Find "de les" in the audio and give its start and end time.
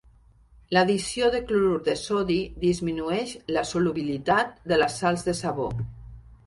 4.73-5.01